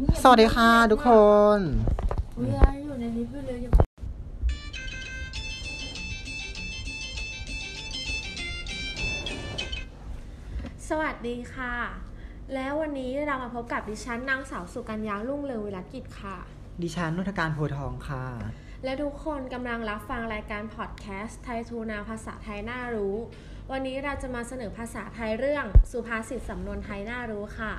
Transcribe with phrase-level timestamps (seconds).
[0.00, 1.10] เงียบสวัสดีค่ะทุกค
[1.56, 1.58] น
[2.36, 3.70] เวลาอยู่ในลิฟต์อยู่เลยอย่า
[10.88, 11.74] สวัสดีค่ะ
[12.54, 16.36] แล้ววันนี้เรามาพบกับดิฉันนางสาวสุกัญญาลุ่งเรืองวิรัตกิจค่ะ
[16.82, 18.24] ดิฉันนุทการโพธิ์ทองค่ะ
[18.84, 23.16] และทุกคนกำลังรับฟังรายการพอดแคสต์ไทยทูนาภาษาไทยน่ารู้
[23.70, 27.74] วันนี้เราจะมาเสนอภาษาไทยเรื่องสุภาษิตสำนวนไทยน่ารู้ค่ะ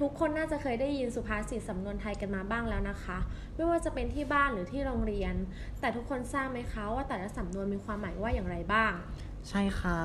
[0.00, 3.18] ทุกคนน่าจะเคยได้ยินสุภาษิตสำนวนไทยกันมาบ้างแล้วนะคะ
[3.54, 5.34] ไม่ว่าจะเป็นที่บ้านหรือที่โรงเรียน
[5.80, 8.92] แต่ทุกคนทราบไหมคะว่าแต่ละสำนวนมีความหมายว่าอย่างไรบ้าง
[9.48, 10.00] ใช่ค่ะ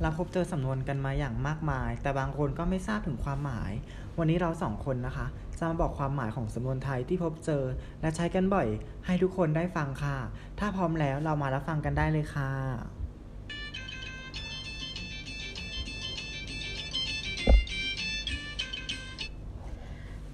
[0.00, 3.72] เราพบเจอสำนวนกันมาอย่างมากมาย แต่บางคนก็ไม่ทราบถึงความหมาย
[4.18, 5.26] วันนี้เราสองคนนะคะ
[5.58, 7.64] จะมาบอกความหมายของสำนวนไทยที่พบเจอ
[8.00, 8.68] และใช้กันบ่อย
[9.06, 10.16] ให้ทุกคนได้ฟังค่ะ
[10.58, 12.93] ถ้าพร้อมแล้วเรามารับฟังกันได้เลยค่ะ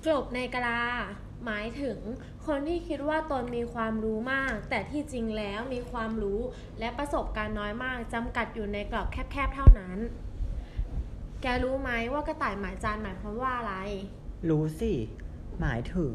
[0.05, 0.81] กลบในกะลา
[1.45, 1.99] หมายถึง
[2.47, 6.41] คนที่คิดว่าตนมีความรู้มาก แต่ที่จริงแล้วมีความรู้
[6.79, 9.99] และประสบการณ์น้อยมากจำกัดอยู่ในกรอบแคบๆเท่านั้น
[11.43, 13.75] แกรู้ไหมว่ากระต่ายหมายจานหมายความว่าอะไร
[14.49, 14.93] รู้สิ
[15.61, 16.15] หมายถึง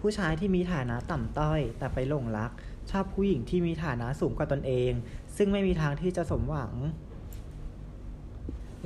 [0.00, 2.50] ผู้ชายที่มีฐานะต่ำต้อย แต่ไปหลงรัก
[2.90, 4.92] ชอบผู้หญิงที่มีฐานะสูงกว่าตนเอง
[5.36, 6.72] ซึ่งไม่มีทางที่จะสมหวัง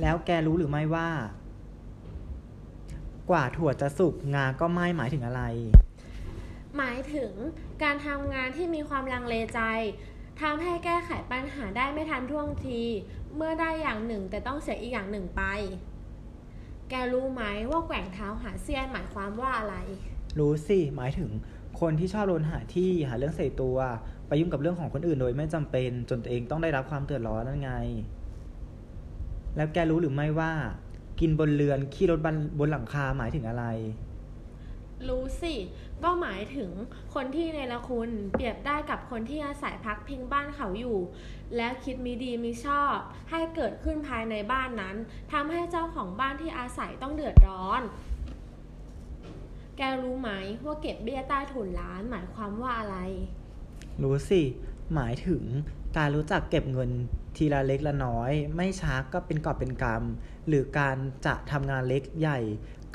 [0.01, 1.09] แล้วแกรู้หรือไม่ว่า
[3.29, 5.43] กว่าถั่วจะสุกงาก็ไม่หมายถึงอะไร
[6.77, 7.31] หมายถึง
[7.83, 9.61] การทำงานที่มีความลังเลใจ
[10.41, 12.81] ทำให้แก้ไขปัญหาได้ไม่ทันท่วงที
[13.35, 15.43] เมื่อได้อย่างหนึ่งแต่ต้องเสียอีกอย่างหนึ่งไป
[16.89, 19.75] แกรู้ไหมว่าแกว่งเท้าหาเสี้ยนหมายความว่าอะไร
[20.39, 21.29] รู้สิ หมายถึง
[21.79, 23.77] คนที่ชอบโดนหาที่หาเรื่องใส่ตัว
[24.27, 27.71] ไปยุ่งกับเรื่องของคนอื่นโดยไม่จำเป็น จนตัวเองต้องได้รับความเดือดร้อนนั่นไง
[29.55, 30.53] แล้วแกรู้หรือไม่ว่า
[31.19, 33.65] กินบนเรือนขี้รถบนบนหลังคาหมายถึงอะไร
[35.09, 35.55] รู้สิ
[36.03, 36.69] ก็หมายถึง
[37.13, 40.97] คนที่ในละคุณเปรียบได้กับคนที่อาศัยพักพิงบ้านเขาอยู่
[41.55, 42.95] แล้วคิดมีดีมีชอบ
[43.29, 44.95] ให้เกิดขึ้นภายในบ้านนั้น
[45.31, 47.81] ทำให้เจ้าของบ้านที่อาศัยต้องเดือดร้อน
[49.77, 50.29] แกรู้ไหม
[50.65, 52.97] ว่าเก็บเบี้ยใต้ถุนร้านหมายความว่าอะไร
[54.01, 54.41] รู้สิ
[54.95, 55.43] หมายถึง
[55.97, 56.91] การรู้จักเก็บเงิน
[57.35, 60.03] ทีละเล็กละน้อย ไม่ช้าก็เป็นกอบเป็นกรรม
[60.47, 62.39] หรือการจะทำงานเล็กใหญ่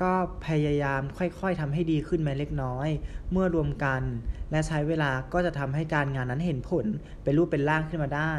[0.02, 0.12] ก็
[0.46, 2.88] พยายามค่อยๆทำให้ดีขึ้นม้เล็กน้อย
[3.30, 4.02] เมื่อรวมกัน
[4.50, 6.86] และใช้เวลาก็จะทำให้การงานนั้นเห็นผล
[7.22, 8.34] เป็นรูปเป็นร่างขึ้นมาได้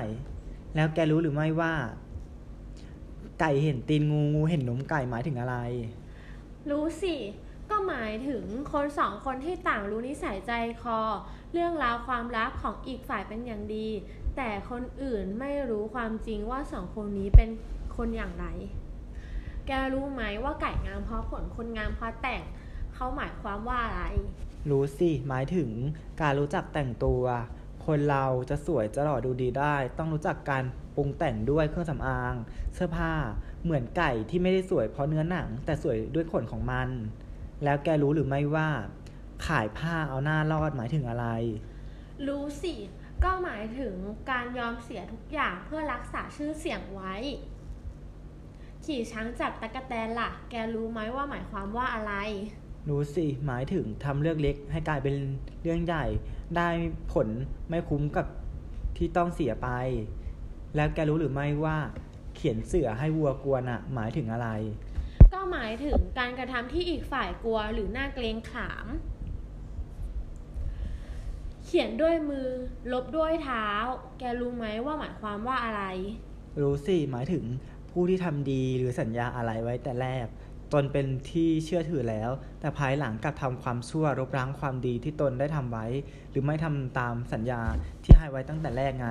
[0.75, 1.73] แล้วแกรู้หรือไม่ว่า
[3.39, 5.55] ไก่เห็นตีนงูงูเห็นนมไก่หมายถึงอะไร
[6.69, 7.15] รู้สิ
[7.71, 10.99] ก็หมายถึงคนสองคนที่ต่างรู้นิสัยใจคอ
[11.53, 13.87] เรื่องราวความลับของอีกฝ่ายเป็นอย่างดี
[14.37, 17.49] แต่คนอื่นไม่รู้ความจริงว่าสองคนนี้เป็น
[17.95, 18.45] คนอย่างไร
[19.67, 22.43] แกรู้ไหมว่าไก่งามเพราะผลคนงามเพราะแต่ง
[22.93, 24.03] เขาหมายความว่าอะไร
[24.69, 25.69] รู้สิหมายถึง
[26.21, 27.23] การรู้จักแต่งตัว
[27.85, 30.63] คนเราจะสวยจะหล่อดูดีได้ ต้องรู้จักการ
[30.95, 32.35] ปรุงแต่งด้วยเครื่องสำอาง
[32.73, 33.13] เสื้อผ้า
[33.63, 36.89] เหมือนไก่ที่ไม่ได้สวยเพราะเนื้อหนัง แต่สวยด้วยขนของมัน
[37.63, 38.69] แล้วแกรู้หรือไม่ว่า
[39.47, 41.27] ขายผ้าเอาหน้ารอดหมายถึงอะไร
[42.27, 42.73] รู้สิ
[43.23, 43.93] ก็หมายถึง
[44.31, 47.13] การยอมเสียทุกอย่างเพื่อรักษาชื่อเสียงไว้
[48.85, 52.13] ขี่ช้างจับตะกะแตนล่ะ แกรู้ไหมว่าหมายความว่าอะไร
[52.89, 55.15] รู้สิ หมายถึงทำเรื่องเล็กให้กลายเป็น
[55.61, 56.05] เรื่องใหญ่
[56.57, 56.69] ได้
[57.11, 57.27] ผล
[57.69, 58.27] ไม่คุ้มกับ
[58.97, 59.69] ที่ต้องเสียไป
[60.75, 61.77] แล้วแกรู้หรือไม่ว่า
[62.35, 64.49] เขียนเสือให้วัวกลัวน่ะหมายถึงอะไร
[65.33, 68.87] ก็หมายถึงการกระทำที่อีกฝ่ายกลัวหรือหน้าเกรงขาม
[71.65, 72.47] เขียนด้วยมือ
[72.91, 73.67] ลบด้วยเท้า
[74.19, 75.83] แกรู้ไหมว่าหมายความว่าอะไร
[76.61, 77.43] รู้สิ หมายถึง
[77.91, 80.27] ผู้ที่ทำดีหรือสัญญาอะไรไว้แต่แรก
[80.73, 82.29] ตนเป็นที่เชื่อถือแล้ว
[82.59, 85.85] แต่ภายหลังกลับทำความชั่วรบล้างความดีที่ตนได้ทำไว้
[86.31, 87.61] หรือไม่ทำตามสัญญา
[88.03, 89.09] ที่ให้ไว้ตั้งแต่แรกไง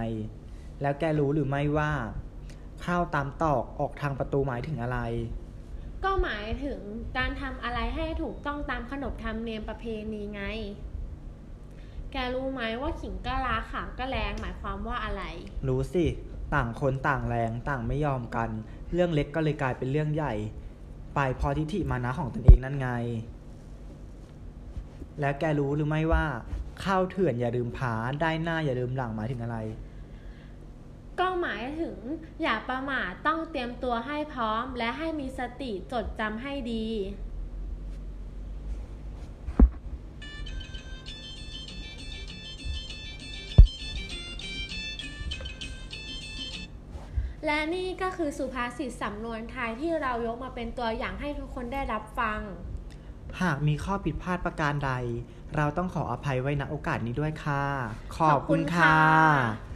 [0.83, 1.93] แล้วแกรู้หรือไม่ว่า
[2.83, 4.99] เข้าตามตอกออกทางประตูหมายถึงอะไร
[6.05, 6.81] ก็หมายถึง
[7.17, 10.43] การทำอะไรให้ถูกต้องตามขนบธรรมเนียมประเพณีไง
[12.13, 15.23] แกรู้ไหมว่าขิงก็ราขาวก็แรงหมายความว่าอะไร
[15.69, 16.05] รู้สิ
[16.55, 18.49] ต่างคนต่างแรงต่างไม่ยอมกัน
[18.93, 20.35] เรื่องเล็กก็เลยกลายเป็นเรื่องใหญ่
[21.15, 22.91] ไปพอทิฐิมานะของตนเองนั่นไง
[25.21, 26.25] แล้วแกรู้หรือไม่ว่า
[26.85, 29.57] ข้าวเถื่อนอย่าลืมผาได้หน้าอย่าลืมหลังหมายถึงอะไร
[31.21, 31.97] ก็หมายถึง
[32.43, 36.89] อย่าประมาทต้องเตรียมตัวให้พร้อม และให้มีสติจดจำให้ดี
[47.47, 52.41] และนี่ก็คือสุภาษิตสำนวนไทยที่เรายกมาเป็นตัวอย่างให้ทุกคนได้รับฟัง
[53.43, 54.93] หากมีข้อผิดพลาดประการใด
[55.57, 57.65] เราต้องขออภัยไว้ณโอกาสนี้ด้วยค่ะ
[58.19, 59.68] ขอบคุณขอบคุณค่ะค่ะ